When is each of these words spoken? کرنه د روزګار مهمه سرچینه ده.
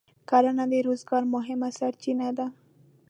کرنه 0.29 0.65
د 0.71 0.73
روزګار 0.87 1.23
مهمه 1.33 1.69
سرچینه 1.77 2.27
ده. 2.37 2.47